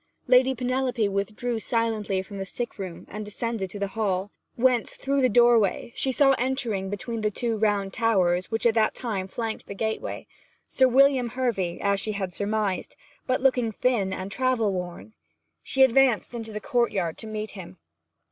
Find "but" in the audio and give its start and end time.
13.27-13.41